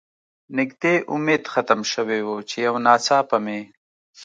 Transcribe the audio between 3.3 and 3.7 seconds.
مې.